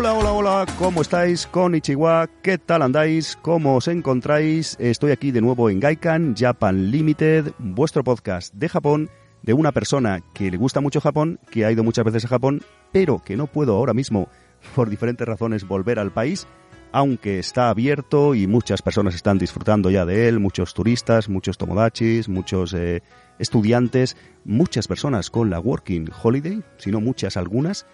[0.00, 1.48] Hola, hola, hola, ¿cómo estáis?
[1.48, 3.36] Con Ichiwa, ¿qué tal andáis?
[3.42, 4.76] ¿Cómo os encontráis?
[4.78, 9.10] Estoy aquí de nuevo en Gaikan Japan Limited, vuestro podcast de Japón,
[9.42, 12.62] de una persona que le gusta mucho Japón, que ha ido muchas veces a Japón,
[12.92, 14.28] pero que no puedo ahora mismo,
[14.76, 16.46] por diferentes razones, volver al país,
[16.92, 22.28] aunque está abierto y muchas personas están disfrutando ya de él, muchos turistas, muchos tomodachis,
[22.28, 23.02] muchos eh,
[23.40, 27.84] estudiantes, muchas personas con la Working Holiday, si no muchas algunas,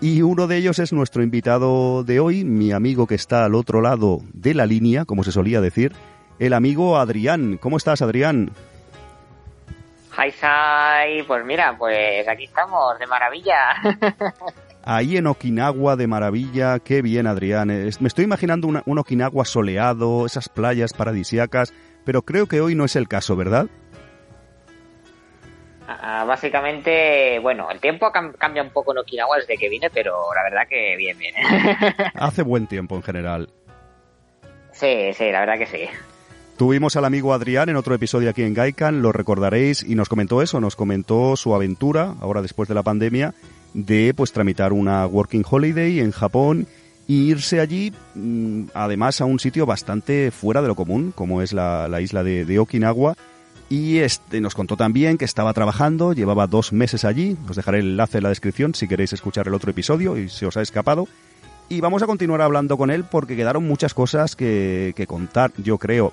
[0.00, 3.80] y uno de ellos es nuestro invitado de hoy, mi amigo que está al otro
[3.80, 5.92] lado de la línea, como se solía decir,
[6.38, 7.58] el amigo Adrián.
[7.58, 8.50] ¿Cómo estás, Adrián?
[10.18, 11.22] Hi, hi.
[11.22, 13.54] Pues mira, pues aquí estamos, de maravilla.
[14.84, 16.78] Ahí en Okinawa, de maravilla.
[16.78, 17.68] Qué bien, Adrián.
[17.68, 22.94] Me estoy imaginando un Okinawa soleado, esas playas paradisiacas, pero creo que hoy no es
[22.94, 23.66] el caso, ¿verdad?
[25.88, 30.42] Ah, básicamente, bueno, el tiempo cambia un poco en Okinawa desde que vine, pero la
[30.42, 31.34] verdad que bien, bien.
[32.14, 33.48] Hace buen tiempo en general.
[34.72, 35.88] Sí, sí, la verdad que sí.
[36.58, 40.42] Tuvimos al amigo Adrián en otro episodio aquí en Gaikan, lo recordaréis, y nos comentó
[40.42, 43.34] eso, nos comentó su aventura, ahora después de la pandemia,
[43.72, 46.66] de pues tramitar una Working Holiday en Japón
[47.08, 51.52] e irse allí, mm, además a un sitio bastante fuera de lo común, como es
[51.52, 53.14] la, isla de Okinawa,
[53.68, 57.36] y este, nos contó también que estaba trabajando, llevaba dos meses allí.
[57.48, 60.46] Os dejaré el enlace en la descripción si queréis escuchar el otro episodio y se
[60.46, 61.08] os ha escapado.
[61.68, 66.12] Y vamos a continuar hablando con él porque quedaron muchas cosas que, contar, yo creo.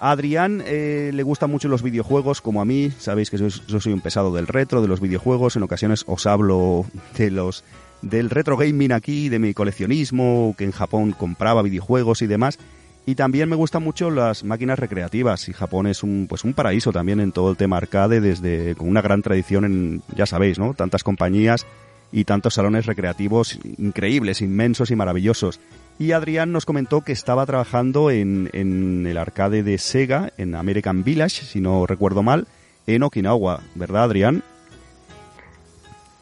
[0.00, 2.90] A Adrián eh, le gustan mucho los videojuegos, como a mí.
[2.98, 5.54] Sabéis que yo soy un pesado del retro, de los videojuegos.
[5.54, 6.84] En ocasiones os hablo
[7.16, 7.62] de los
[8.02, 12.58] del retro gaming aquí, de mi coleccionismo, que en Japón compraba videojuegos y demás.
[13.04, 16.92] Y también me gustan mucho las máquinas recreativas y Japón es un pues un paraíso
[16.92, 20.74] también en todo el tema arcade desde con una gran tradición en ya sabéis, ¿no?
[20.74, 21.66] Tantas compañías
[22.12, 25.58] y tantos salones recreativos increíbles, inmensos y maravillosos.
[25.98, 31.02] Y Adrián nos comentó que estaba trabajando en, en el arcade de Sega en American
[31.02, 32.46] Village, si no recuerdo mal,
[32.86, 34.42] en Okinawa, ¿verdad, Adrián?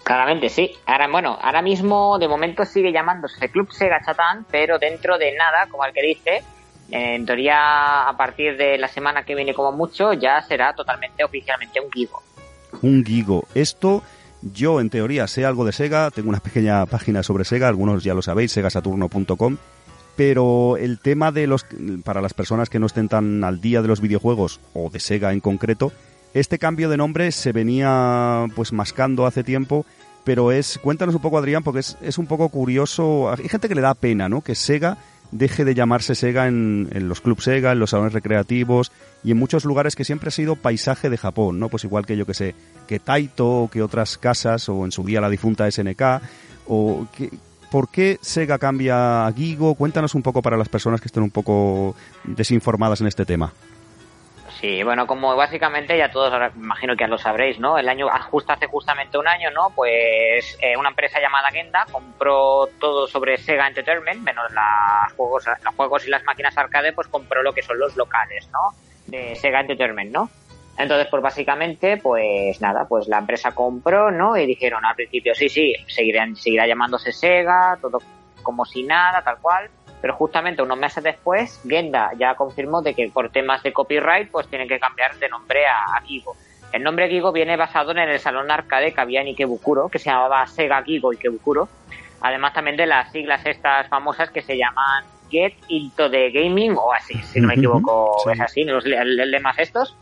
[0.03, 0.73] Claramente sí.
[0.87, 5.67] Ahora, bueno, ahora mismo de momento sigue llamándose Club Sega Chatán, pero dentro de nada,
[5.71, 6.43] como el que dice,
[6.91, 11.81] en teoría, a partir de la semana que viene, como mucho, ya será totalmente oficialmente
[11.81, 12.23] un Gigo.
[12.83, 13.45] Un Gigo.
[13.55, 14.03] Esto,
[14.43, 18.15] yo en teoría sé algo de Sega, tengo una pequeña página sobre Sega, algunos ya
[18.15, 19.57] lo sabéis, segasaturno.com.
[20.17, 21.65] Pero el tema de los.
[22.05, 25.33] para las personas que no estén tan al día de los videojuegos, o de Sega
[25.33, 25.93] en concreto,
[26.35, 29.87] este cambio de nombre se venía pues mascando hace tiempo
[30.23, 33.75] pero es, cuéntanos un poco Adrián, porque es, es, un poco curioso, hay gente que
[33.75, 34.43] le da pena, ¿no?
[34.43, 34.99] Que Sega
[35.33, 38.93] deje de llamarse Sega en, los clubs Sega, en los salones recreativos
[39.23, 41.69] y en muchos lugares que siempre ha sido paisaje de Japón, ¿no?
[41.69, 42.55] Pues igual que yo que sé,
[42.87, 46.03] que Taito, que otras casas, o en su día la difunta SNK,
[46.67, 47.31] o que,
[47.71, 49.75] ¿por qué Sega cambia a Gigo?
[49.75, 53.53] Cuéntanos un poco para las personas que estén un poco desinformadas en este tema.
[54.61, 57.79] Sí, bueno, como básicamente ya todos, imagino que ya lo sabréis, ¿no?
[57.79, 59.71] El año, ah, justo hace justamente un año, ¿no?
[59.75, 65.75] Pues eh, una empresa llamada Genda compró todo sobre Sega Entertainment, menos los juegos, los
[65.75, 68.77] juegos y las máquinas arcade, pues compró lo que son los locales, ¿no?
[69.07, 70.29] De Sega Entertainment, ¿no?
[70.77, 74.37] Entonces, pues básicamente, pues nada, pues la empresa compró, ¿no?
[74.37, 77.99] Y dijeron al principio, sí, sí, seguirán, seguirá llamándose Sega, todo
[78.43, 83.09] como si nada, tal cual pero justamente unos meses después, Genda ya confirmó de que
[83.09, 86.37] por temas de copyright pues tienen que cambiar de nombre a, Gigo.
[86.73, 90.11] El nombre Gigo viene basado en el salón arcade que había en Ikebukuro, que se
[90.11, 91.69] llamaba Sega Gigo Ikebukuro.
[92.23, 96.93] Además también de las siglas estas famosas que se llaman Get Into the Gaming o
[96.93, 99.97] así, si no me equivoco, es así, los lemas estos.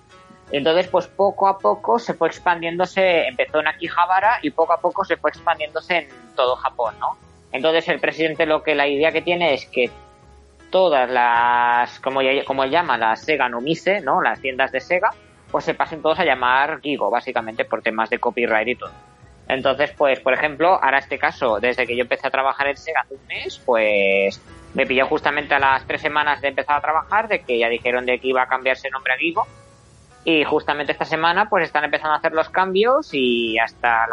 [0.50, 5.04] Entonces, pues poco a poco se fue expandiéndose, empezó en Akihabara y poco a poco
[5.04, 7.27] se fue expandiéndose en todo Japón, ¿no?
[7.52, 9.90] Entonces el presidente lo que la idea que tiene es que
[10.70, 14.20] todas las, como, como él llama, las Sega no Mise, ¿no?
[14.20, 15.10] Las tiendas de Sega,
[15.50, 18.92] pues se pasen todos a llamar Gigo, básicamente por temas de copyright y todo.
[19.48, 23.00] Entonces, pues, por ejemplo, ahora este caso, desde que yo empecé a trabajar en Sega
[23.00, 24.42] hace un mes, pues
[24.74, 28.04] me pilló justamente a las tres semanas de empezar a trabajar, de que ya dijeron
[28.04, 29.46] de que iba a cambiarse el nombre a Gigo.
[30.24, 34.06] Y justamente esta semana, pues están empezando a hacer los cambios y hasta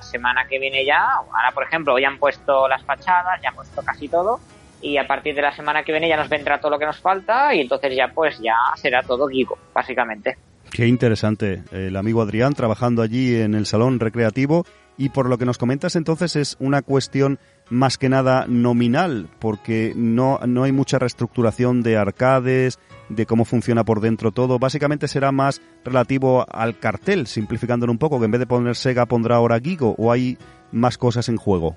[0.00, 3.82] semana que viene ya, ahora por ejemplo, ya han puesto las fachadas, ya han puesto
[3.82, 4.40] casi todo,
[4.80, 7.00] y a partir de la semana que viene ya nos vendrá todo lo que nos
[7.00, 10.36] falta y entonces ya pues ya será todo Gigo, básicamente.
[10.70, 14.64] Qué interesante, el amigo Adrián trabajando allí en el salón recreativo
[14.98, 19.92] y por lo que nos comentas entonces es una cuestión más que nada nominal, porque
[19.96, 22.78] no, no hay mucha reestructuración de arcades,
[23.08, 24.58] de cómo funciona por dentro todo.
[24.58, 29.06] Básicamente será más relativo al cartel, simplificándolo un poco, que en vez de poner Sega
[29.06, 30.38] pondrá ahora Gigo, o hay
[30.72, 31.76] más cosas en juego.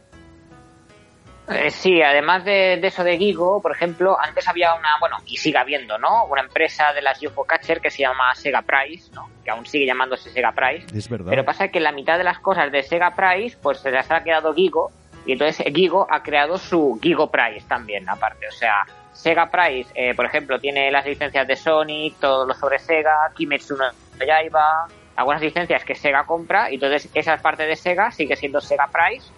[1.49, 5.57] Eh, sí, además de, eso de Gigo, por ejemplo, antes había una, bueno, y sigue
[5.57, 6.25] habiendo, ¿no?
[6.25, 9.29] Una empresa de las UFO Catcher que se llama Sega Price, ¿no?
[9.43, 10.85] Que aún sigue llamándose Sega Price.
[10.95, 11.31] Es verdad.
[11.31, 14.23] Pero pasa que la mitad de las cosas de Sega Price, pues se las ha
[14.23, 14.91] quedado Gigo,
[15.29, 18.47] y entonces Gigo ha creado su Gigo Price también, aparte.
[18.47, 18.83] O sea,
[19.13, 23.77] Sega Price, eh, por ejemplo, tiene las licencias de Sonic, todo lo sobre Sega, Kimetsu
[23.77, 28.59] no Yaiba, algunas licencias que Sega compra, y entonces esa parte de Sega sigue siendo
[28.59, 29.31] Sega Price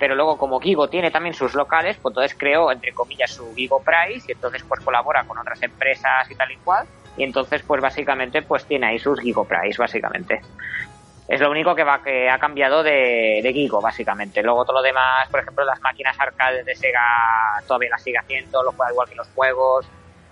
[0.00, 3.80] pero luego como Gigo tiene también sus locales, pues entonces creó, entre comillas, su Gigo
[3.80, 7.80] Price y entonces pues colabora con otras empresas y tal y cual, y entonces pues
[7.80, 10.42] básicamente pues tiene ahí sus Gigo Price, básicamente.
[11.28, 14.42] Es lo único que va que ha cambiado de, de básicamente.
[14.42, 17.00] Luego todo lo demás, por ejemplo, las máquinas arcades de Sega
[17.66, 19.86] todavía las sigue haciendo, lo juega igual que los juegos.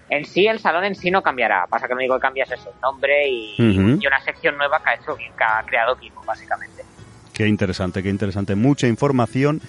[0.08, 1.66] En sí, el salón en sí no cambiará.
[1.66, 4.80] Pasa que lo único que cambia es eso, el nombre y, y una sección nueva
[4.84, 6.84] que ha hecho que ha creado Gigo, básicamente.
[7.32, 8.54] Qué interesante, qué interesante.
[8.54, 9.60] Mucha información.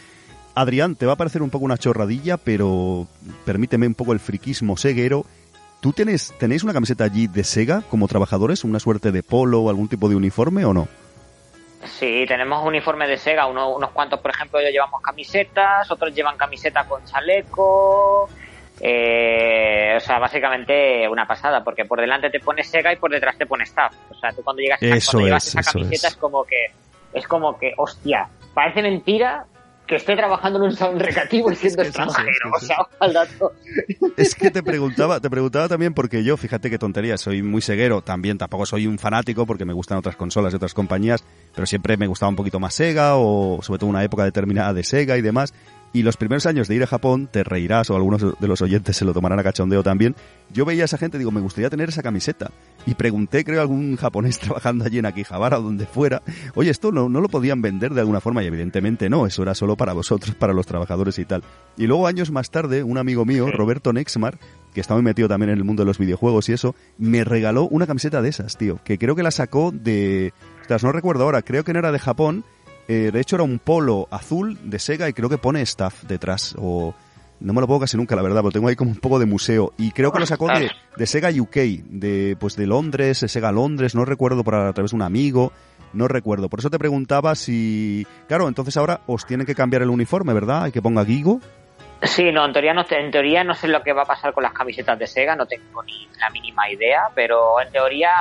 [0.53, 3.07] Adrián, te va a parecer un poco una chorradilla, pero
[3.45, 5.25] permíteme un poco el friquismo seguero.
[5.81, 8.63] ¿Tú tienes, tenéis una camiseta allí de Sega como trabajadores?
[8.63, 10.87] ¿Una suerte de polo o algún tipo de uniforme o no?
[11.85, 13.45] Sí, tenemos uniforme de Sega.
[13.47, 18.29] unos cuantos, por ejemplo, yo llevamos camisetas, otros llevan camiseta con chaleco.
[18.81, 23.37] Eh, o sea, básicamente una pasada, porque por delante te pone Sega y por detrás
[23.37, 23.93] te pone Staff.
[24.09, 26.67] O sea, tú cuando llegas, eso cuando esa camiseta es como que
[27.13, 29.45] es como que, hostia, parece mentira
[29.87, 32.51] que esté trabajando en un salón recreativo y siendo extranjero.
[32.55, 33.53] o sea, al dato.
[34.17, 38.01] Es que te preguntaba, te preguntaba también porque yo, fíjate qué tontería, soy muy ceguero,
[38.01, 41.23] también tampoco soy un fanático porque me gustan otras consolas de otras compañías,
[41.53, 44.83] pero siempre me gustaba un poquito más Sega o sobre todo una época determinada de
[44.83, 45.53] Sega y demás.
[45.95, 48.97] Y los primeros años de ir a Japón, te reirás o algunos de los oyentes
[48.97, 50.13] se lo tomarán a cachondeo también.
[50.51, 52.51] Yo veía a esa gente, digo, me gustaría tener esa camiseta.
[52.85, 56.21] Y pregunté, creo, a algún japonés trabajando allí en Akihabara o donde fuera,
[56.55, 59.55] oye, esto no, no lo podían vender de alguna forma y evidentemente no, eso era
[59.55, 61.45] solo para vosotros, para los trabajadores y tal.
[61.77, 64.37] Y luego años más tarde, un amigo mío, Roberto Nexmar,
[64.73, 67.69] que está muy metido también en el mundo de los videojuegos y eso, me regaló
[67.69, 70.33] una camiseta de esas, tío, que creo que la sacó de...
[70.59, 72.43] Ostras, no recuerdo ahora, creo que no era de Japón,
[72.87, 76.55] eh, de hecho, era un polo azul de Sega y creo que pone staff detrás.
[76.57, 76.93] O
[77.39, 79.25] no me lo pongo casi nunca, la verdad, pero tengo ahí como un poco de
[79.25, 79.73] museo.
[79.77, 81.55] Y creo que lo sacó de, de Sega UK,
[81.89, 85.51] de, pues de Londres, de Sega Londres, no recuerdo por a través de un amigo,
[85.93, 86.49] no recuerdo.
[86.49, 88.05] Por eso te preguntaba si.
[88.27, 90.63] Claro, entonces ahora os tienen que cambiar el uniforme, ¿verdad?
[90.63, 91.41] Hay que ponga Gigo.
[92.01, 94.43] Sí, no, en teoría no, en teoría no sé lo que va a pasar con
[94.43, 98.11] las camisetas de Sega, no tengo ni la mínima idea, pero en teoría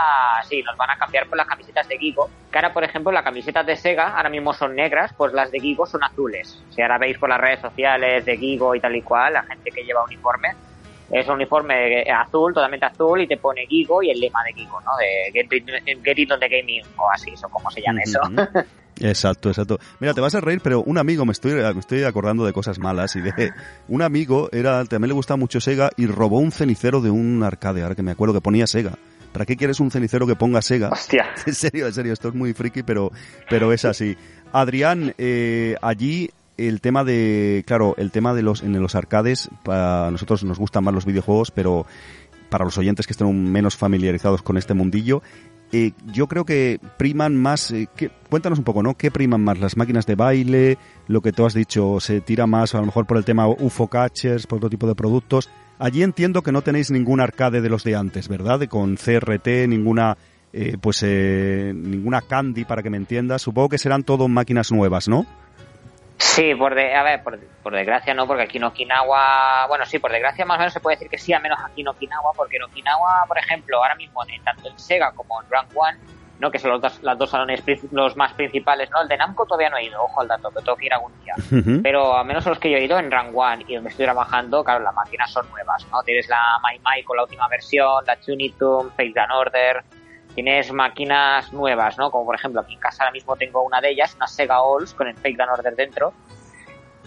[0.48, 2.30] sí, nos van a cambiar por las camisetas de Gigo.
[2.50, 5.60] Que ahora, por ejemplo, las camisetas de Sega ahora mismo son negras, pues las de
[5.60, 6.62] Gigo son azules.
[6.70, 9.70] Si ahora veis por las redes sociales de Gigo y tal y cual, la gente
[9.70, 10.50] que lleva uniforme,
[11.10, 14.80] es un uniforme azul, totalmente azul, y te pone Gigo y el lema de Gigo,
[14.80, 14.92] ¿no?
[14.96, 18.20] De Get, It on the Gaming, o así, o como se llama eso.
[19.00, 19.78] Exacto, exacto.
[20.00, 22.78] Mira, te vas a reír, pero un amigo, me estoy, me estoy acordando de cosas
[22.78, 23.32] malas y de
[23.88, 27.82] un amigo, era, también le gustaba mucho Sega y robó un cenicero de un arcade,
[27.82, 28.98] ahora que me acuerdo que ponía Sega.
[29.32, 30.90] ¿Para qué quieres un cenicero que ponga Sega?
[30.90, 31.26] Hostia.
[31.46, 33.10] En serio, en serio, esto es muy friki, pero,
[33.50, 34.16] pero es así.
[34.52, 40.10] Adrián, eh, allí el tema de, claro, el tema de los, en los arcades, para
[40.12, 41.84] nosotros nos gustan más los videojuegos, pero
[42.48, 45.22] para los oyentes que estén menos familiarizados con este mundillo,
[45.76, 47.88] eh, yo creo que priman más, eh,
[48.30, 48.94] cuéntanos un poco, ¿no?
[48.94, 49.58] ¿Qué priman más?
[49.58, 50.78] ¿Las máquinas de baile?
[51.08, 53.88] Lo que tú has dicho, se tira más a lo mejor por el tema UFO
[53.88, 55.50] Catchers, por otro tipo de productos.
[55.80, 58.60] Allí entiendo que no tenéis ningún arcade de los de antes, ¿verdad?
[58.60, 60.16] De con CRT, ninguna,
[60.52, 63.42] eh, pues, ninguna Candy, para que me entiendas.
[63.42, 65.26] Supongo que serán todo máquinas nuevas, ¿no?
[66.24, 70.10] Sí, por de, a ver, por, desgracia no, porque aquí en Okinawa, bueno, sí, por
[70.10, 72.56] desgracia más o menos se puede decir que sí, a menos aquí en Okinawa, porque
[72.56, 75.98] en Okinawa, por ejemplo, ahora mismo, tanto en Sega como en Rank One,
[76.40, 76.50] ¿no?
[76.50, 77.62] que son los dos, dos salones
[77.92, 79.02] los más principales, ¿no?
[79.02, 81.12] El de Namco todavía no he ido, ojo al dato, que tengo que ir algún
[81.22, 81.34] día.
[81.82, 84.64] Pero al menos los que yo he ido en Rank One y donde estoy trabajando,
[84.64, 86.02] claro, las máquinas son nuevas, ¿no?
[86.02, 89.84] Tienes la Mai Mai con la última versión, la Tunitum, Fake Dan Order,
[90.34, 92.10] tienes máquinas nuevas, ¿no?
[92.10, 94.94] Como por ejemplo, aquí en casa ahora mismo tengo una de ellas, una Sega Alls
[94.94, 96.12] con el Fake Dan Order dentro.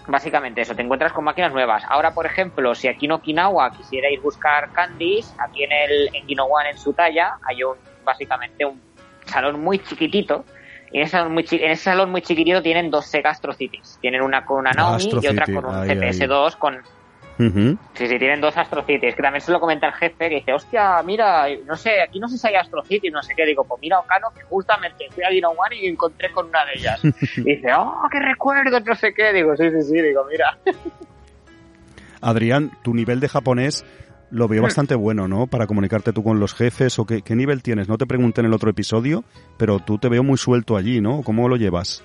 [0.08, 1.84] Básicamente eso, te encuentras con máquinas nuevas.
[1.90, 6.68] Ahora, por ejemplo, si aquí en Okinawa quisierais buscar candies, aquí en el en Ginowan
[6.68, 8.82] en su talla hay un básicamente un
[9.26, 10.46] salón muy chiquitito.
[10.92, 13.98] Y en ese salón muy, en ese salón muy chiquitito tienen dos Sega Astro Cities.
[14.00, 16.82] Tienen una con una Naomi y otra con un CPS2 con
[17.38, 21.04] Sí, sí, tienen dos Astro que también se lo comenta el jefe, que dice, hostia,
[21.04, 24.00] mira, no sé, aquí no sé si hay Astro no sé qué, digo, pues mira,
[24.00, 27.02] Ocano, que justamente fui a Dino One y encontré con una de ellas.
[27.38, 30.58] y dice, oh, qué recuerdo, no sé qué, digo, sí, sí, sí, digo, mira.
[32.22, 33.86] Adrián, tu nivel de japonés
[34.32, 34.64] lo veo hmm.
[34.64, 35.48] bastante bueno, ¿no?
[35.48, 37.88] Para comunicarte tú con los jefes o qué, qué nivel tienes.
[37.88, 39.24] No te pregunté en el otro episodio,
[39.58, 41.22] pero tú te veo muy suelto allí, ¿no?
[41.22, 42.04] ¿Cómo lo llevas?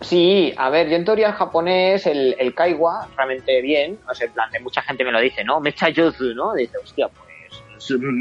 [0.00, 4.26] Sí, a ver, yo en teoría el japonés, el, el kaiwa, realmente bien, o sea,
[4.26, 5.58] en plan, de mucha gente me lo dice, ¿no?
[5.60, 6.52] Me echa yozu, ¿no?
[6.52, 7.26] Dice, hostia, pues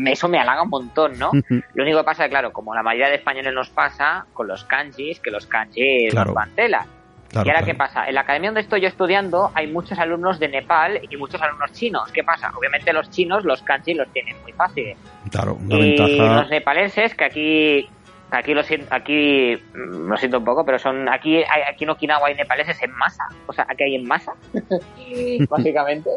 [0.08, 1.32] eso me halaga un montón, ¿no?
[1.74, 5.20] lo único que pasa, claro, como la mayoría de españoles nos pasa con los kanjis,
[5.20, 6.27] que los kanjis Claro.
[6.27, 6.86] nos van tela.
[7.29, 7.65] Claro, y ahora, claro.
[7.65, 8.08] ¿qué pasa?
[8.08, 11.72] En la academia donde estoy yo estudiando hay muchos alumnos de Nepal y muchos alumnos
[11.74, 12.10] chinos.
[12.13, 12.51] ¿Qué pasa?
[12.58, 14.98] Obviamente los chinos los kanjis los tienen muy fáciles.
[15.32, 16.41] Claro, una y ventaja.
[16.41, 17.89] los nepaleses, que aquí
[18.32, 22.27] aquí lo siento, aquí mm, lo siento un poco, pero son aquí aquí en Okinawa
[22.27, 24.34] hay nepaleses en masa, o sea, aquí hay en masa,
[25.50, 26.10] básicamente.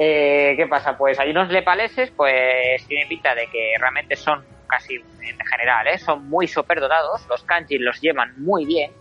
[0.00, 0.96] Eh, ¿Qué pasa?
[0.96, 5.98] Pues hay unos nepaleses, pues tienen pinta de que realmente son casi en general, ¿eh?
[5.98, 8.92] son muy superdotados, los kanjis los llevan muy bien.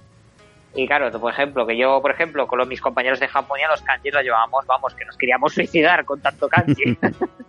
[0.73, 3.67] Y claro, por ejemplo, que yo, por ejemplo, con los, mis compañeros de Japón ya
[3.67, 6.97] los kanjis los llevábamos, vamos, que nos queríamos suicidar con tanto kanji.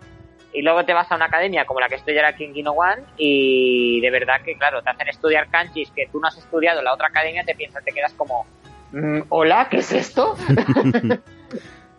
[0.53, 2.99] y luego te vas a una academia como la que estoy ahora aquí en Ginowan
[3.17, 6.85] y de verdad que, claro, te hacen estudiar kanjis que tú no has estudiado en
[6.85, 8.45] la otra academia, te piensas, te quedas como,
[8.91, 10.35] "Mm, hola, ¿qué es esto?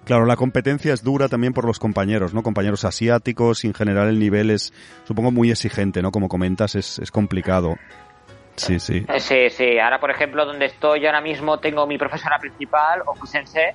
[0.05, 2.43] Claro, la competencia es dura también por los compañeros, ¿no?
[2.43, 4.73] Compañeros asiáticos y en general el nivel es,
[5.05, 6.11] supongo, muy exigente, ¿no?
[6.11, 7.77] Como comentas, es, es complicado.
[8.57, 9.05] Sí, sí.
[9.09, 9.79] Eh, Sí, sí.
[9.79, 13.73] Ahora, por ejemplo, donde estoy ahora mismo tengo mi profesora principal, Oku-sensei,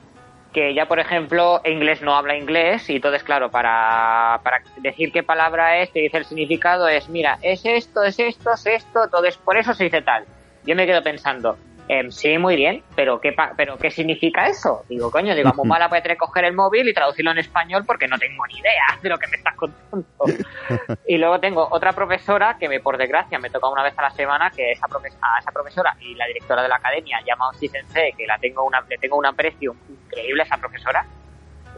[0.55, 5.21] que ya, por ejemplo, inglés no habla inglés y entonces, claro, para, para decir qué
[5.21, 9.35] palabra es, te dice el significado, es, mira, es esto, es esto, es esto, entonces
[9.35, 10.23] por eso se dice tal.
[10.63, 11.57] Yo me quedo pensando,
[11.87, 14.83] em, sí, muy bien, pero ¿qué, pa- pero ¿qué significa eso?
[14.89, 17.37] Digo, coño, digo, muy mala voy a tener que coger el móvil y traducirlo en
[17.39, 20.07] español porque no tengo ni idea de lo que me estás contando.
[21.07, 24.09] Y luego tengo otra profesora que me, por desgracia, me toca una vez a la
[24.09, 27.19] semana, que esa, a esa profesora y la directora de la academia,
[27.51, 31.05] Oshi Sensei, que la tengo una, le tengo un aprecio increíble a esa profesora,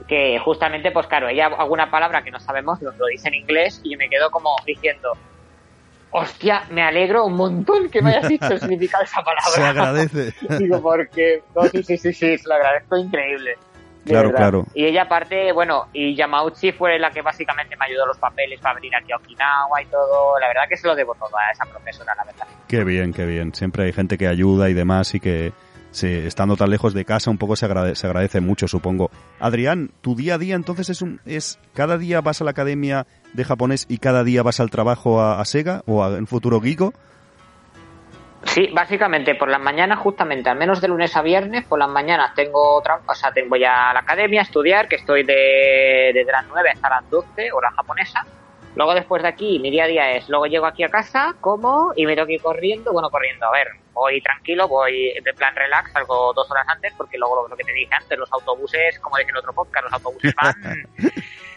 [0.08, 3.82] que justamente, pues claro, ella alguna palabra que no sabemos nos lo dice en inglés
[3.84, 5.12] y yo me quedo como diciendo,
[6.12, 9.52] hostia, me alegro un montón que me hayas dicho el significado de esa palabra.
[9.52, 10.34] Se agradece.
[10.60, 13.56] Digo, porque, no, sí, sí, sí, sí, se lo agradezco increíble.
[14.06, 14.40] Claro, verdad.
[14.40, 14.66] claro.
[14.74, 18.76] Y ella aparte, bueno, y Yamauchi fue la que básicamente me ayudó los papeles para
[18.76, 20.40] venir aquí a Okinawa y todo.
[20.40, 22.48] La verdad que se lo debo todo a esa profesora, la verdad.
[22.68, 23.54] Qué bien, qué bien.
[23.54, 25.52] Siempre hay gente que ayuda y demás y que,
[26.04, 29.10] estando tan lejos de casa, un poco se agradece, se agradece mucho, supongo.
[29.40, 33.08] Adrián, tu día a día entonces es un, es, cada día vas a la academia
[33.34, 36.62] de japonés y cada día vas al trabajo a, a Sega o a, en futuro
[36.62, 36.94] Gigo.
[38.44, 42.34] Sí, básicamente por las mañanas, justamente, al menos de lunes a viernes, por las mañanas
[42.34, 46.46] tengo otra, o sea, tengo ya la academia a estudiar, que estoy de, desde las
[46.48, 48.26] 9 hasta las 12, hora japonesa.
[48.78, 51.94] Luego después de aquí, mi día a día es, luego llego aquí a casa, como,
[51.96, 55.56] y me tengo que ir corriendo, bueno, corriendo, a ver, voy tranquilo, voy de plan
[55.56, 59.00] relax, salgo dos horas antes, porque luego lo, lo que te dije antes, los autobuses,
[59.00, 60.54] como dije en otro podcast, los autobuses van,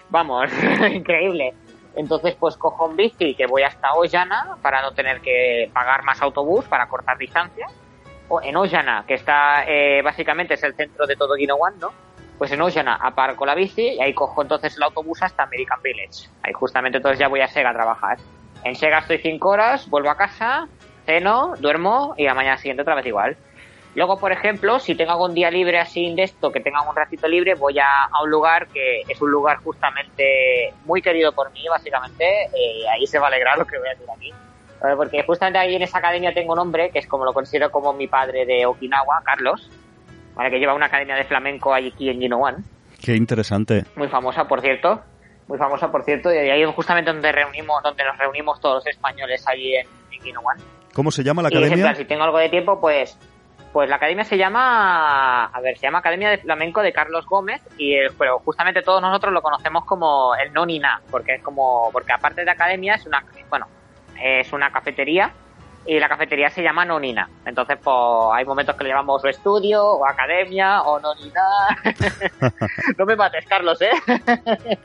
[0.08, 0.50] vamos,
[0.90, 1.52] increíble.
[1.94, 6.22] Entonces, pues cojo un bici que voy hasta Ojana para no tener que pagar más
[6.22, 7.66] autobús para cortar distancia.
[8.30, 11.92] O en Ojana, que está eh, básicamente es el centro de todo Ginowan, ¿no?
[12.40, 16.26] Pues en Ojana aparco la bici y ahí cojo entonces el autobús hasta American Village.
[16.42, 18.16] Ahí justamente entonces ya voy a Sega a trabajar.
[18.64, 20.66] En Sega estoy cinco horas, vuelvo a casa,
[21.04, 23.36] ceno, duermo y a la mañana siguiente otra vez igual.
[23.94, 27.28] Luego, por ejemplo, si tengo algún día libre así de esto, que tenga un ratito
[27.28, 31.66] libre, voy a, a un lugar que es un lugar justamente muy querido por mí,
[31.68, 32.24] básicamente.
[32.24, 34.30] eh, ahí se va a alegrar lo que voy a decir aquí.
[34.30, 37.70] Eh, Porque justamente ahí en esa academia tengo un hombre que es como lo considero
[37.70, 39.68] como mi padre de Okinawa, Carlos,
[40.40, 40.50] ¿vale?
[40.50, 42.64] que lleva una academia de flamenco ahí aquí en Ginowan
[43.02, 43.84] Qué interesante.
[43.96, 45.02] muy famosa, por cierto,
[45.48, 48.86] muy famosa, por cierto, y ahí es justamente donde reunimos, donde nos reunimos todos los
[48.86, 50.56] españoles ahí en, en Ginowan.
[50.94, 51.84] ¿Cómo se llama la Y academia?
[51.84, 53.18] plan, si tengo algo de tiempo, pues,
[53.72, 57.62] pues la academia se llama, a ver, se llama Academia de Flamenco de Carlos Gómez,
[57.78, 61.42] y el- pero justamente todos nosotros lo conocemos como el no ni na, porque es
[61.42, 63.66] como, porque aparte de academia es una, bueno,
[64.22, 65.32] es una cafetería
[65.86, 67.28] y la cafetería se llama Nonina.
[67.46, 67.96] Entonces, pues
[68.34, 71.40] hay momentos que le llamamos estudio, o academia, o Nonina.
[72.98, 73.90] no me mates, Carlos, ¿eh?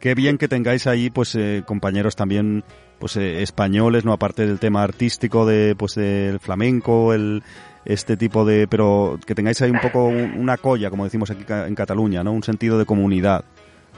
[0.00, 2.64] Qué bien que tengáis ahí, pues, eh, compañeros también,
[2.98, 7.42] pues, eh, españoles, no aparte del tema artístico de, pues, del flamenco, el,
[7.84, 11.44] este tipo de, pero que tengáis ahí un poco un- una colla, como decimos aquí
[11.48, 12.32] en Cataluña, ¿no?
[12.32, 13.44] Un sentido de comunidad.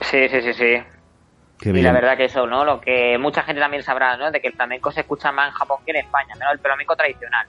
[0.01, 0.75] Sí, sí, sí, sí.
[1.59, 1.85] Qué Y bien.
[1.85, 2.65] la verdad que eso, ¿no?
[2.65, 4.29] Lo que mucha gente también sabrá, ¿no?
[4.31, 6.51] De que el flamenco se escucha más en Japón que en España, ¿no?
[6.51, 7.47] El flamenco tradicional.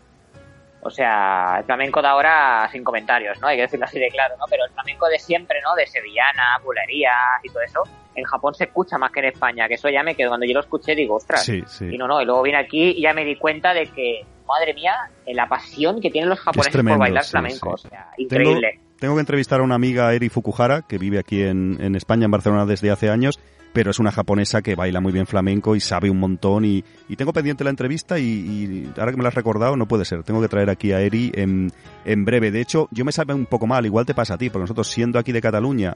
[0.82, 3.48] O sea, el flamenco de ahora sin comentarios, ¿no?
[3.48, 4.44] Hay que decirlo así de claro, ¿no?
[4.48, 5.74] Pero el flamenco de siempre, ¿no?
[5.74, 7.82] De sevillana, bulerías y todo eso,
[8.14, 10.54] en Japón se escucha más que en España, que eso ya me quedó, cuando yo
[10.54, 11.44] lo escuché digo, ostras.
[11.44, 11.86] Sí, sí.
[11.92, 14.74] Y no, no, y luego vine aquí y ya me di cuenta de que, madre
[14.74, 14.94] mía,
[15.26, 18.80] la pasión que tienen los japoneses tremendo, por bailar sí, flamenco, o sea, Tengo, increíble.
[19.00, 22.30] tengo que entrevistar a una amiga, Eri Fukuhara, que vive aquí en, en España, en
[22.30, 23.40] Barcelona desde hace años,
[23.76, 26.82] pero es una japonesa que baila muy bien flamenco y sabe un montón y,
[27.14, 30.40] tengo pendiente la entrevista y, ahora que me la has recordado no puede ser, tengo
[30.40, 31.70] que traer aquí a Eri en,
[32.06, 32.50] en breve.
[32.50, 34.88] De hecho, yo me sabe un poco mal, igual te pasa a ti, porque nosotros
[34.88, 35.94] siendo aquí de Cataluña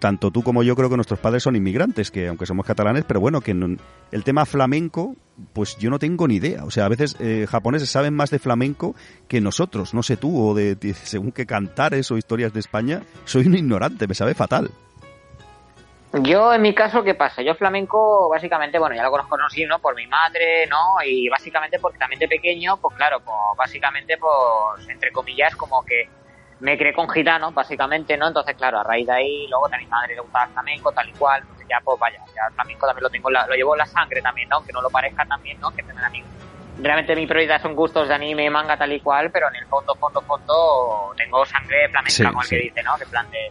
[0.00, 3.20] tanto tú como yo creo que nuestros padres son inmigrantes, que aunque somos catalanes, pero
[3.20, 5.14] bueno, que el tema flamenco,
[5.52, 6.64] pues yo no tengo ni idea.
[6.64, 8.96] O sea, a veces eh, japoneses saben más de flamenco
[9.28, 13.46] que nosotros, no sé tú, o de, según qué cantares o historias de España, soy
[13.46, 14.72] un ignorante, me sabe fatal.
[16.22, 17.42] Yo, en mi caso, ¿qué pasa?
[17.42, 19.48] Yo flamenco, básicamente, bueno, ya lo conozco, ¿no?
[19.50, 19.78] Sí, ¿no?
[19.78, 20.96] Por mi madre, ¿no?
[21.04, 26.08] Y básicamente porque también de pequeño, pues claro, pues básicamente, pues, entre comillas, como que
[26.60, 28.28] me creé con gitanos, básicamente, ¿no?
[28.28, 31.08] Entonces, claro, a raíz de ahí, luego a mi madre le gustaba el flamenco, tal
[31.08, 33.78] y cual, entonces ya, pues vaya, ya el flamenco también lo tengo, lo llevo en
[33.78, 34.64] la sangre también, ¿no?
[34.64, 35.70] Que no lo parezca también, ¿no?
[35.70, 36.22] Que a mí.
[36.78, 39.94] Realmente mi prioridad son gustos de anime, manga, tal y cual, pero en el fondo,
[39.94, 42.96] fondo, fondo, tengo sangre flamenca, como el que dice, ¿no?
[42.96, 43.50] Que plan de...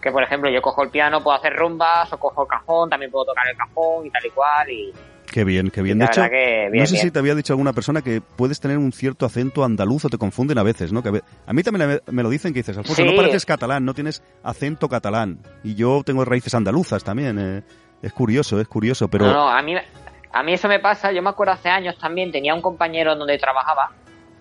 [0.00, 3.10] Que, por ejemplo, yo cojo el piano, puedo hacer rumbas, o cojo el cajón, también
[3.10, 4.92] puedo tocar el cajón y tal y cual, y
[5.30, 5.98] Qué bien, qué bien.
[5.98, 9.26] De hecho, no sé si te había dicho alguna persona que puedes tener un cierto
[9.26, 11.02] acento andaluz o te confunden a veces, ¿no?
[11.02, 14.22] Que a mí también me lo dicen que dices, Alfonso, no pareces catalán, no tienes
[14.42, 15.40] acento catalán.
[15.62, 17.38] Y yo tengo raíces andaluzas también.
[17.38, 17.62] Eh.
[18.02, 19.26] Es curioso, es curioso, pero...
[19.26, 19.74] No, no, a mí,
[20.32, 21.12] a mí eso me pasa.
[21.12, 23.90] Yo me acuerdo hace años también, tenía un compañero donde trabajaba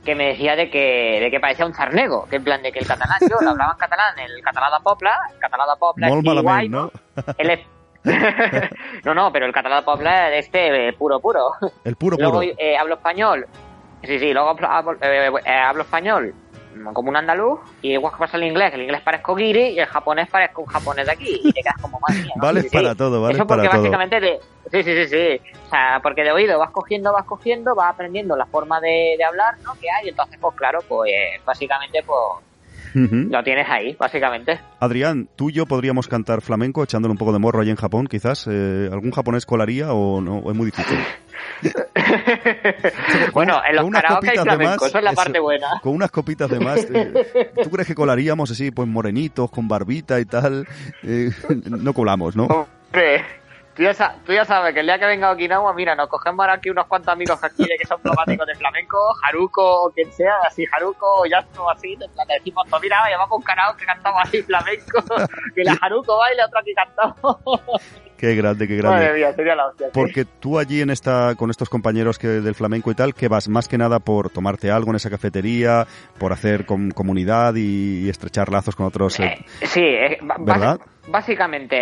[0.06, 2.80] que me decía de que, de que parecía un charnego, que en plan de que
[2.80, 6.08] el catalán, yo lo hablaba en catalán, el catalán de Popla, el catalán de Popla,
[6.08, 6.92] Molt no?
[9.04, 9.84] no, no, pero el catalán
[10.30, 11.50] de este eh, puro, puro.
[11.84, 12.54] El puro, luego, puro.
[12.58, 13.48] Eh, hablo español.
[14.04, 16.34] Sí, sí, luego hablo, eh, hablo, español
[16.94, 19.86] como un andaluz y igual que pasa el inglés, el inglés parezco guiri y el
[19.86, 22.34] japonés parezco un japonés de aquí y te quedas como mía.
[22.36, 24.40] Vale para todo, vale Eso porque básicamente
[24.72, 28.36] sí, sí, sí, sí, o sea, porque de oído vas cogiendo, vas cogiendo, vas aprendiendo
[28.36, 29.74] la forma de, de hablar, ¿no?
[29.76, 31.12] Que hay, entonces pues claro, pues
[31.46, 32.20] básicamente pues
[32.96, 34.60] lo tienes ahí, básicamente.
[34.80, 38.08] Adrián, tú y yo podríamos cantar flamenco echándole un poco de morro allí en Japón,
[38.08, 38.48] quizás.
[38.50, 40.40] Eh, ¿Algún japonés colaría o no?
[40.50, 40.98] es muy difícil?
[43.34, 45.80] bueno, en los karaoke hay flamenco, eso es la parte buena.
[45.82, 46.88] Con unas copitas de más.
[46.90, 50.68] Eh, ¿Tú crees que colaríamos así, pues morenitos, con barbita y tal?
[51.04, 51.32] Eh,
[51.66, 52.46] no colamos, ¿no?
[52.46, 53.24] Hombre,
[53.76, 53.94] Tú ya,
[54.46, 57.12] sabes que el día que venga a Okinawa, mira, nos cogemos ahora aquí unos cuantos
[57.12, 61.98] amigos aquí que son plomáticos de flamenco, Haruko o quien sea, así Haruko o así,
[61.98, 65.04] te decimos, pues mira, vamos un canal que cantamos así flamenco,
[65.56, 67.38] que la Haruko baila, otro aquí cantamos.
[68.26, 69.06] Qué grande, qué grande.
[69.06, 69.88] Madre mía, sería la hostia.
[69.94, 73.48] Porque tú allí en esta, con estos compañeros que del flamenco y tal, que vas
[73.48, 75.86] más que nada por tomarte algo en esa cafetería,
[76.18, 79.20] por hacer comunidad y, estrechar lazos con otros.
[79.20, 80.80] Eh, eh, sí, eh, ¿verdad?
[81.08, 81.78] Básicamente,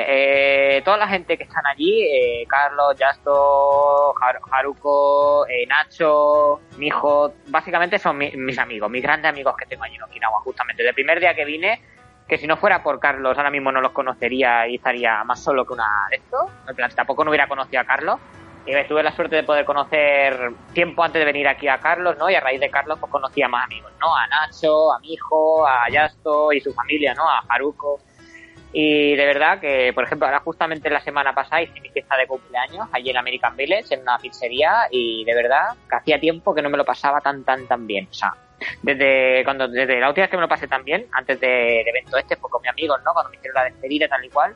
[0.77, 4.13] eh, toda la gente que están allí, eh, Carlos, Yasto,
[4.51, 10.03] Haruko, eh, Nacho, hijo, básicamente son mis amigos, mis grandes amigos que tengo allí en
[10.03, 10.85] Okinawa, justamente.
[10.85, 11.81] el primer día que vine,
[12.27, 15.65] que si no fuera por Carlos, ahora mismo no los conocería y estaría más solo
[15.65, 16.95] que una de estos.
[16.95, 18.19] tampoco no hubiera conocido a Carlos.
[18.65, 22.29] Y tuve la suerte de poder conocer tiempo antes de venir aquí a Carlos, ¿no?
[22.29, 24.15] Y a raíz de Carlos, pues conocí a más amigos, ¿no?
[24.15, 27.27] A Nacho, a mi hijo, a Yasto y su familia, ¿no?
[27.27, 27.99] A Haruko.
[28.71, 32.25] Y de verdad que, por ejemplo, ahora justamente la semana pasada hice mi fiesta de
[32.25, 36.61] cumpleaños allí en American Village, en una pizzería, y de verdad que hacía tiempo que
[36.63, 38.07] no me lo pasaba tan, tan, tan bien.
[38.09, 38.33] O sea,
[38.81, 42.17] desde cuando desde la última vez que me lo pasé tan bien, antes del evento
[42.17, 43.13] este, fue con mis amigos, ¿no?
[43.13, 44.55] Cuando me hicieron la despedida tal y cual,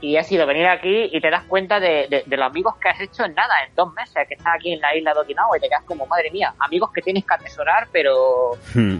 [0.00, 3.24] y ha sido venir aquí y te das cuenta de, los amigos que has hecho
[3.24, 5.68] en nada, en dos meses, que estás aquí en la isla de Okinawa y te
[5.68, 8.52] quedas como, madre mía, amigos que tienes que atesorar, pero,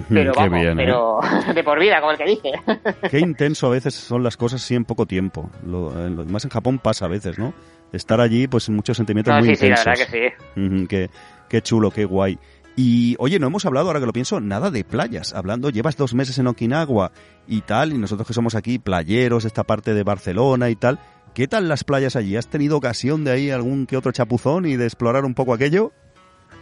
[0.08, 0.72] pero vamos, ¿eh?
[0.74, 1.20] pero
[1.54, 2.52] de por vida, como el que dice.
[3.10, 5.50] Qué intenso a veces son las cosas sí en poco tiempo.
[5.64, 5.90] Lo,
[6.26, 7.52] más en Japón pasa a veces, ¿no?
[7.92, 9.80] Estar allí, pues muchos sentimientos muy intensos.
[9.80, 10.86] Sí, la verdad que sí.
[10.88, 11.10] qué,
[11.48, 12.38] qué chulo, qué guay.
[12.78, 15.32] Y oye, no hemos hablado, ahora que lo pienso, nada de playas.
[15.32, 17.10] Hablando, llevas dos meses en Okinawa
[17.46, 20.98] y tal, y nosotros que somos aquí playeros, esta parte de Barcelona y tal.
[21.32, 22.36] ¿Qué tal las playas allí?
[22.36, 25.92] ¿Has tenido ocasión de ahí algún que otro chapuzón y de explorar un poco aquello?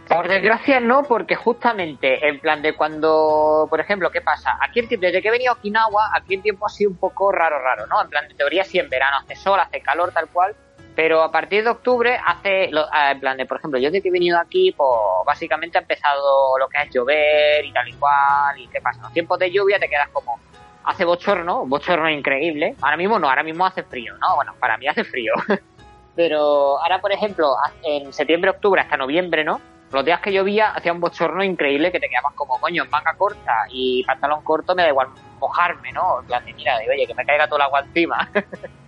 [0.07, 4.57] Por desgracia no, porque justamente en plan de cuando, por ejemplo, ¿qué pasa?
[4.61, 7.59] Aquí desde que he venido a Okinawa, aquí el tiempo ha sido un poco raro,
[7.59, 8.01] raro, ¿no?
[8.01, 10.55] En plan de teoría sí en verano hace sol, hace calor, tal cual,
[10.95, 14.09] pero a partir de octubre hace, ah, en plan de, por ejemplo, yo desde que
[14.09, 14.89] he venido aquí, pues
[15.25, 19.03] básicamente ha empezado lo que es llover y tal y cual, y qué pasa, en
[19.03, 20.39] los tiempos de lluvia te quedas como,
[20.85, 24.35] hace bochorno, bochorno increíble, ahora mismo no, ahora mismo hace frío, ¿no?
[24.35, 25.33] Bueno, para mí hace frío,
[26.15, 29.59] pero ahora, por ejemplo, en septiembre, octubre hasta noviembre, ¿no?
[29.91, 33.13] Los días que llovía hacía un bochorno increíble que te quedabas como, coño, en manga
[33.15, 36.21] corta y pantalón corto me da igual mojarme, ¿no?
[36.21, 38.29] En plan de, mira, de, oye, que me caiga todo el agua encima.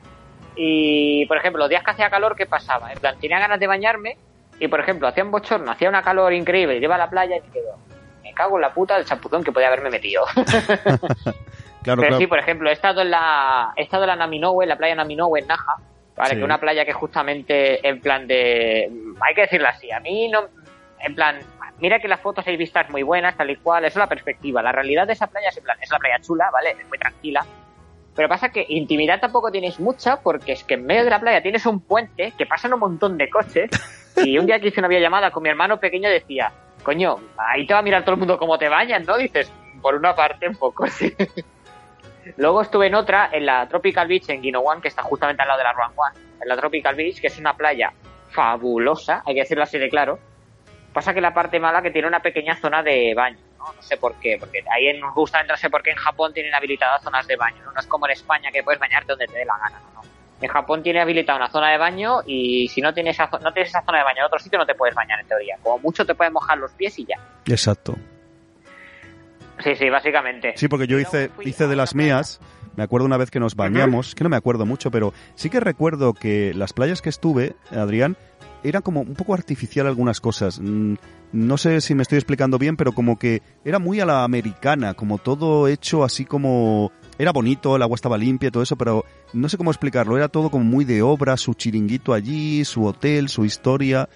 [0.58, 2.92] Y, por ejemplo, los días que hacía calor, ¿qué pasaba?
[2.92, 4.18] En plan, tenía ganas de bañarme
[4.60, 7.42] y, por ejemplo, hacía un bochorno, hacía una calor increíble, iba a la playa y
[7.42, 7.78] me quedo,
[8.24, 10.26] me cago en la puta del chapuzón que podía haberme metido.
[11.84, 14.70] claro, Pero sí, por ejemplo, he estado en la, he estado en la Naminowe, en
[14.70, 15.76] la playa Naminowe, en Naja,
[16.16, 16.36] ¿vale?
[16.36, 18.92] Que una playa que justamente en plan de...
[19.22, 20.46] Hay que decirlo así, a mí no...
[21.00, 21.38] En plan,
[21.78, 24.64] mira que las fotos hay vistas muy buenas, tal y cual, eso es la perspectiva.
[24.64, 26.72] La realidad de esa playa es, en plan, es la playa chula, ¿vale?
[26.72, 27.46] Es muy tranquila.
[28.18, 31.40] Pero pasa que intimidad tampoco tienes mucha porque es que en medio de la playa
[31.44, 33.70] tienes un puente que pasan un montón de coches
[34.18, 36.52] y un día que hice una videollamada con mi hermano pequeño decía,
[36.82, 39.18] coño, ahí te va a mirar todo el mundo cómo te bañan, ¿no?
[39.18, 39.54] Dices,
[39.84, 41.16] por una parte un poco, sí.
[42.38, 45.60] Luego estuve en otra, en la Tropical Beach en Guinowan, que está justamente al lado
[45.60, 47.94] de la Ruan One, en la Tropical Beach, que es una playa
[48.32, 50.18] fabulosa, hay que decirlo así de claro.
[50.92, 53.74] Pasa que la parte mala que tiene una pequeña zona de baño, ¿no?
[53.74, 56.54] No sé por qué, porque ahí en, justamente no sé por qué en Japón tienen
[56.54, 57.72] habilitadas zonas de baño, ¿no?
[57.72, 60.02] No es como en España que puedes bañarte donde te dé la gana, ¿no?
[60.40, 63.70] En Japón tiene habilitada una zona de baño y si no tienes, esa, no tienes
[63.70, 65.58] esa zona de baño en otro sitio no te puedes bañar en teoría.
[65.64, 67.18] Como mucho te puedes mojar los pies y ya.
[67.48, 67.96] Exacto.
[69.64, 70.54] Sí, sí, básicamente.
[70.56, 72.40] Sí, porque yo hice, hice de las mías.
[72.76, 75.60] Me acuerdo una vez que nos bañamos, que no me acuerdo mucho, pero sí que
[75.60, 78.16] recuerdo que las playas que estuve, Adrián,
[78.64, 80.60] era como un poco artificial algunas cosas.
[80.62, 80.96] Mm,
[81.34, 84.94] no sé si me estoy explicando bien, pero como que era muy a la americana,
[84.94, 86.92] como todo hecho así como...
[87.20, 90.18] Era bonito, el agua estaba limpia y todo eso, pero no sé cómo explicarlo.
[90.18, 94.08] Era todo como muy de obra, su chiringuito allí, su hotel, su historia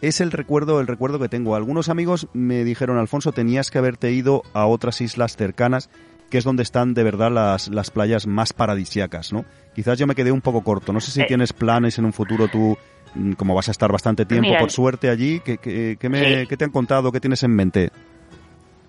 [0.00, 1.54] es el recuerdo, el recuerdo que tengo.
[1.54, 5.90] Algunos amigos me dijeron, Alfonso, tenías que haberte ido a otras islas cercanas,
[6.30, 9.44] que es donde están de verdad las, las playas más paradisiacas, ¿no?
[9.74, 10.92] Quizás yo me quedé un poco corto.
[10.92, 12.76] No sé si tienes planes en un futuro tú,
[13.36, 16.70] como vas a estar bastante tiempo, por suerte allí, ¿qué, qué, me, ¿qué te han
[16.70, 17.12] contado?
[17.12, 17.90] ¿Qué tienes en mente?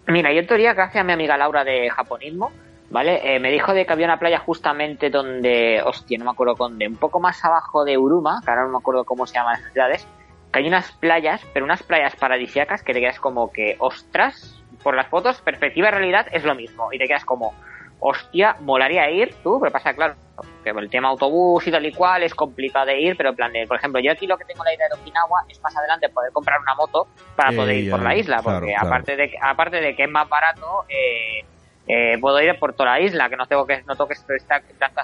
[0.08, 2.52] Mira, yo en teoría, gracias a mi amiga Laura de Japonismo,
[2.90, 3.36] ¿vale?
[3.36, 6.88] Eh, me dijo de que había una playa justamente donde, hostia, no me acuerdo dónde,
[6.88, 9.72] un poco más abajo de Uruma, que ahora no me acuerdo cómo se llaman esas
[9.74, 10.08] ciudades,
[10.52, 14.96] que hay unas playas, pero unas playas paradisíacas que te quedas como que, ostras, por
[14.96, 16.92] las fotos, perspectiva y realidad es lo mismo.
[16.92, 17.54] Y te quedas como,
[18.00, 20.16] hostia, molaría ir, tú, pero pasa, claro,
[20.64, 23.52] que el tema autobús y tal y cual es complicado de ir, pero en plan
[23.52, 26.10] de, por ejemplo, yo aquí lo que tengo la idea de Okinawa es más adelante
[26.10, 29.96] poder comprar una moto para poder ir por la isla, porque aparte de aparte de
[29.96, 31.46] que es más barato, eh,
[31.88, 34.62] eh, puedo ir por toda la isla, que no tengo que no tengo que estar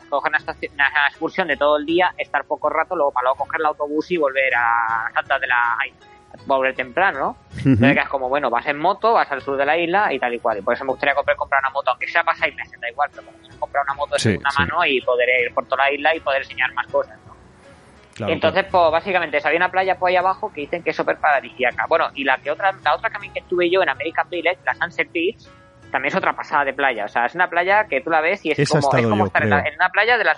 [0.10, 3.60] coger una, una, excursión de todo el día, estar poco rato, luego para luego coger
[3.60, 5.78] el autobús y volver a Santa de la
[6.46, 7.38] volver temprano, ¿no?
[7.58, 10.34] Entonces es como, bueno, vas en moto, vas al sur de la isla y tal
[10.34, 10.60] y cual.
[10.60, 12.90] Y por eso me gustaría comprar, comprar una moto, aunque sea para seis meses, da
[12.90, 15.92] igual, pero como comprar una moto de segunda mano y poder ir por toda la
[15.92, 17.36] isla y poder enseñar más cosas, ¿no?
[18.28, 21.86] Entonces, pues básicamente, había una playa por ahí abajo que dicen que es súper paradisíaca.
[21.88, 24.74] Bueno, y la que otra, la otra también que estuve yo en American Village, la
[24.74, 25.44] Sunset Beach,
[25.92, 27.06] también es otra pasada de playa.
[27.06, 28.80] O sea, es una playa que tú la ves y es como,
[29.26, 30.38] estar en, una playa de las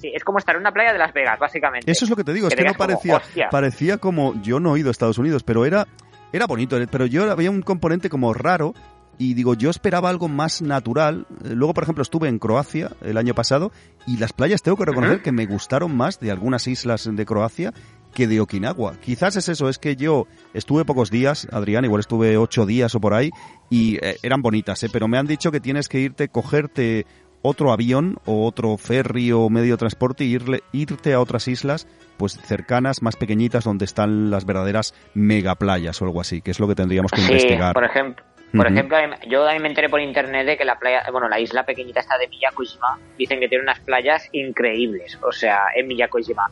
[0.00, 1.90] Sí, es como estar en una playa de Las Vegas, básicamente.
[1.90, 4.80] Eso es lo que te digo, es que no parecía, parecía como, yo no he
[4.80, 5.86] ido a Estados Unidos, pero era,
[6.32, 8.74] era bonito, pero yo había un componente como raro
[9.18, 11.26] y digo, yo esperaba algo más natural.
[11.44, 13.70] Luego, por ejemplo, estuve en Croacia el año pasado
[14.06, 17.74] y las playas tengo que reconocer que me gustaron más de algunas islas de Croacia
[18.14, 18.96] que de Okinawa.
[18.98, 23.00] Quizás es eso, es que yo estuve pocos días, Adrián, igual estuve ocho días o
[23.00, 23.30] por ahí,
[23.68, 24.88] y eh, eran bonitas, ¿eh?
[24.90, 27.04] pero me han dicho que tienes que irte, cogerte
[27.42, 31.86] otro avión o otro ferry o medio de transporte e irle, irte a otras islas
[32.16, 36.68] pues cercanas, más pequeñitas, donde están las verdaderas megaplayas o algo así, que es lo
[36.68, 37.72] que tendríamos que investigar.
[37.72, 38.22] Por ejemplo,
[38.54, 38.98] por ejemplo,
[39.28, 42.18] yo también me enteré por internet de que la playa, bueno, la isla pequeñita está
[42.18, 46.50] de Miyakojima, dicen que tiene unas playas increíbles, o sea, en Miyakojima.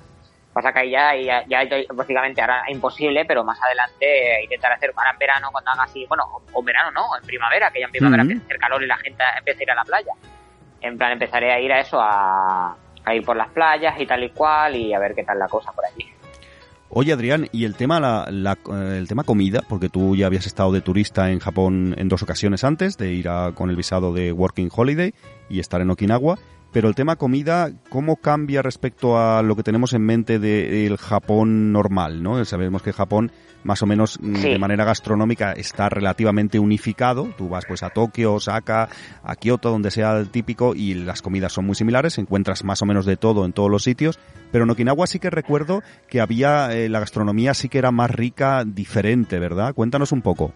[0.52, 4.92] Pasa que ahí ya, ya, ya, básicamente ahora es imposible, pero más adelante intentar hacer
[4.96, 7.92] ahora en verano cuando haga así, bueno, o, verano no, en primavera, que ya en
[7.92, 10.12] primavera empieza a hacer calor y la gente empieza a ir a la playa.
[10.80, 12.76] En plan, empezaré a ir a eso, a,
[13.14, 15.72] ir por las playas y tal y cual y a ver qué tal la cosa
[15.72, 16.06] por allí.
[16.90, 20.80] Oye Adrián, y el tema la, el tema comida, porque tú ya habías estado de
[20.80, 24.70] turista en Japón en dos ocasiones antes de ir a, con el visado de Working
[24.74, 25.12] Holiday
[25.50, 26.38] y estar en Okinawa.
[26.72, 31.72] Pero el tema comida, ¿cómo cambia respecto a lo que tenemos en mente del Japón
[31.72, 32.22] normal?
[32.22, 32.44] ¿no?
[32.44, 33.32] Sabemos que Japón,
[33.68, 37.28] más o menos mm, de manera gastronómica, está relativamente unificado.
[37.36, 38.88] Tú vas pues a Tokio, Osaka,
[39.22, 42.16] a Kioto, donde sea el típico, y las comidas son muy similares.
[42.16, 44.18] Encuentras más o menos de todo en todos los sitios.
[44.50, 48.10] Pero en Okinawa sí que recuerdo que había, eh, la gastronomía sí que era más
[48.10, 49.74] rica, diferente, ¿verdad?
[49.74, 50.54] Cuéntanos un poco.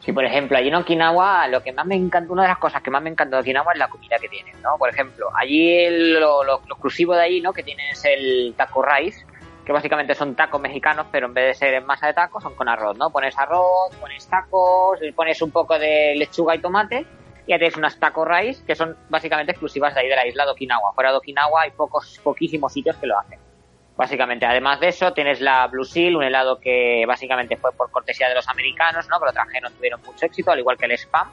[0.00, 2.82] Sí, por ejemplo, allí en Okinawa, lo que más me encanta, una de las cosas
[2.82, 4.76] que más me encanta de Okinawa es la comida que tienen, ¿no?
[4.76, 7.52] Por ejemplo, allí lo, exclusivo de allí, ¿no?
[7.52, 9.24] Que tienen es el taco rice,
[9.66, 12.54] que básicamente son tacos mexicanos, pero en vez de ser en masa de tacos, son
[12.54, 13.10] con arroz, ¿no?
[13.10, 17.04] Pones arroz, pones tacos, pones un poco de lechuga y tomate,
[17.44, 20.44] y ya tienes unas taco rice que son básicamente exclusivas de ahí de la isla
[20.44, 20.92] de Okinawa.
[20.94, 23.40] Fuera de Okinawa hay pocos, poquísimos sitios que lo hacen.
[23.96, 28.28] Básicamente, además de eso, tienes la Blue Seal, un helado que básicamente fue por cortesía
[28.28, 29.18] de los americanos, ¿no?
[29.18, 31.28] Pero traje no tuvieron mucho éxito, al igual que el Spam.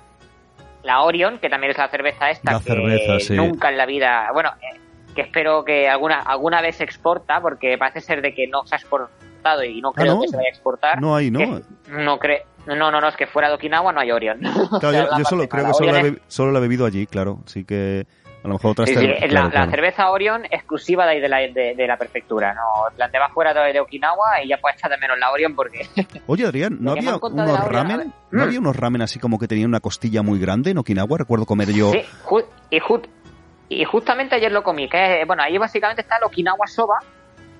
[0.81, 4.79] La Orion, que también es la cerveza esta, que nunca en la vida, bueno, eh,
[5.13, 8.75] que espero que alguna alguna vez se exporta, porque parece ser de que no se
[8.75, 10.21] ha exportado y no Ah, creo ¿no?
[10.21, 11.01] que se vaya a exportar.
[11.01, 11.39] No hay, ¿no?
[11.39, 12.39] Que no creo.
[12.65, 14.39] No, no, no, es que fuera de Okinawa no hay Orion.
[14.71, 16.61] O Claro, sea, yo, la yo solo creo que solo la, bebi- solo la he
[16.61, 17.39] bebido allí, claro.
[17.45, 18.05] Así que
[18.41, 19.65] a lo mejor otras Sí, sí, es claro, la, claro.
[19.65, 22.61] la cerveza Orion exclusiva de ahí de la, de, de la prefectura, ¿no?
[22.95, 25.55] Plan, te vas fuera de, de Okinawa y ya puedes echar de menos la Orion
[25.55, 25.85] porque...
[26.27, 28.13] Oye, Adrián, ¿no había unos la ramen?
[28.31, 28.47] ¿No Mm.
[28.47, 31.17] había unos ramen así como que tenían una costilla muy grande en Okinawa?
[31.17, 31.91] Recuerdo comer yo.
[31.91, 32.01] Sí,
[32.71, 33.05] y, ju-
[33.81, 36.99] y justamente ayer lo comí, que es- bueno, ahí básicamente está el Okinawa Soba,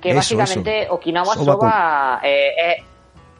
[0.01, 2.83] que Eso, básicamente Okinawa Soba Soba, eh, eh,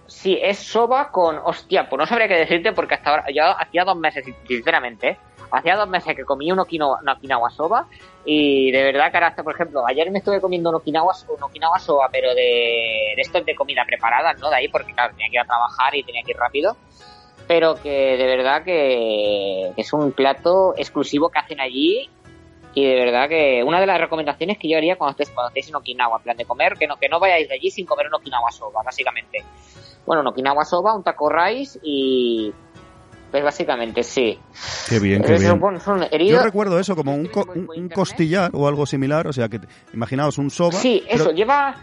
[0.07, 3.83] sí, es soba con, hostia, pues no sabría qué decirte porque hasta ahora, yo hacía
[3.83, 5.17] dos meses, sinceramente, ¿eh?
[5.51, 7.85] hacía dos meses que comí un Okinawa, un Okinawa Soba
[8.25, 11.43] y de verdad que ahora hasta, por ejemplo, ayer me estuve comiendo un Okinawa, un
[11.43, 14.49] Okinawa Soba, pero de, de estos de comida preparada, ¿no?
[14.49, 16.75] De ahí porque, claro, tenía que ir a trabajar y tenía que ir rápido
[17.45, 22.09] pero que de verdad que, que es un plato exclusivo que hacen allí
[22.75, 25.69] y de verdad que una de las recomendaciones que yo haría cuando estéis, cuando estéis
[25.69, 28.07] en Okinawa, en plan de comer, que no, que no vayáis de allí sin comer
[28.07, 29.39] un Okinawa soba, básicamente.
[30.05, 32.51] Bueno, un Okinawa soba, un taco rice y...
[33.31, 34.37] Pues básicamente sí.
[34.87, 35.59] Qué bien, qué bien.
[36.37, 39.59] Yo recuerdo eso como un, co- un- costillar o algo similar, o sea, que
[39.91, 40.73] imaginaos un soba.
[40.73, 41.75] Sí, pero- eso, lleva,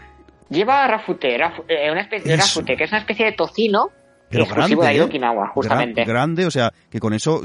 [0.49, 3.89] lleva rafute, rafu- eh, una especie de rafute, que es una especie de tocino
[4.31, 5.07] Pero exclusivo grande, de ¿eh?
[5.07, 6.01] Okinawa, justamente.
[6.03, 7.41] Gra- grande, o sea, que con eso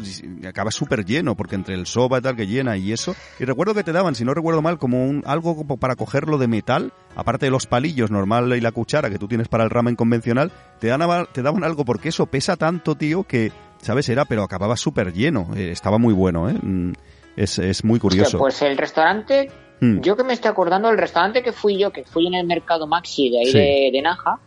[0.49, 3.15] acaba súper lleno, porque entre el soba y tal que llena y eso.
[3.39, 6.39] Y recuerdo que te daban, si no recuerdo mal, como un algo como para cogerlo
[6.39, 9.71] de metal, aparte de los palillos normal y la cuchara que tú tienes para el
[9.71, 11.01] ramen convencional, te, dan,
[11.33, 14.09] te daban algo porque eso pesa tanto, tío, que, ¿sabes?
[14.09, 15.49] Era, pero acababa súper lleno.
[15.57, 16.55] Eh, estaba muy bueno, ¿eh?
[16.61, 16.93] Mm,
[17.37, 18.39] Es, es muy Hostia, curioso.
[18.39, 20.01] pues el restaurante Mm.
[20.01, 22.87] Yo que me estoy acordando, el restaurante que fui yo, que fui en el mercado
[22.87, 23.59] Maxi de ahí Sí.
[23.59, 24.39] de, de Naja,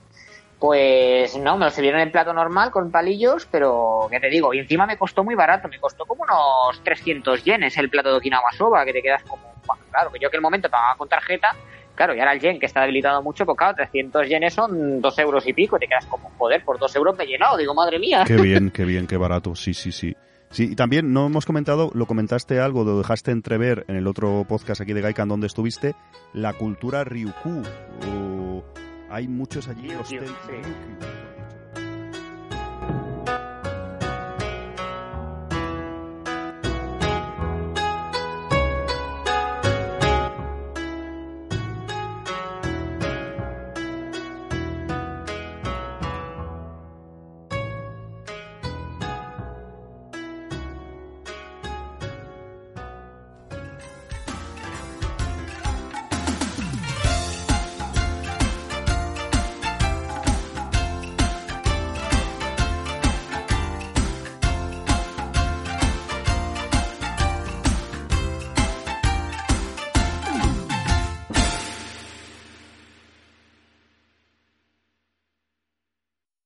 [0.60, 4.54] pues no, me lo sirvieron en plato normal con palillos, pero ¿qué te digo?
[4.54, 8.18] Y encima me costó muy barato, me costó como unos 300 yenes el plato de
[8.18, 11.08] Okinawa Soba, que te quedas como, bueno, claro, que yo que el momento pagaba con
[11.08, 11.56] tarjeta,
[11.96, 15.20] claro, y ahora el yen que está debilitado mucho, pues claro, 300 yenes son 2
[15.20, 17.74] euros y pico, y te quedas como, joder, por 2 euros me he llenado, digo,
[17.74, 18.26] madre mía.
[18.28, 19.56] Qué bien, qué bien, qué barato.
[19.56, 20.16] Sí, sí, sí.
[20.52, 24.46] Sí, y también no hemos comentado, lo comentaste algo, lo dejaste entrever en el otro
[24.50, 25.94] podcast aquí de Gaikan donde estuviste,
[26.34, 27.62] la cultura Ryukyu.
[28.08, 28.64] O-
[29.10, 30.18] hay muchos allí sí.